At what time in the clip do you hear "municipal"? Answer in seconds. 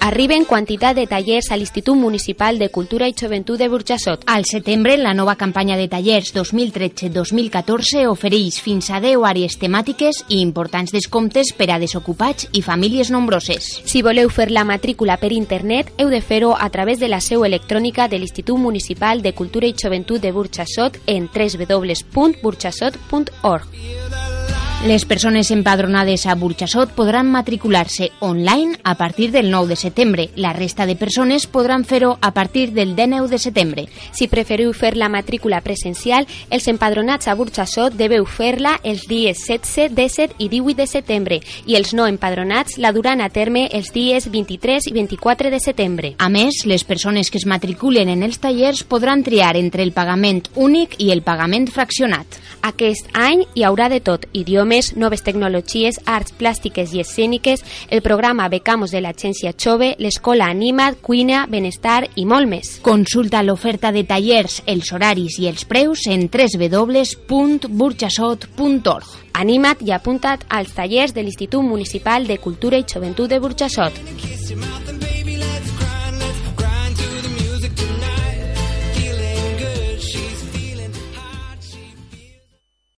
1.94-2.58, 18.58-19.20, 71.62-72.26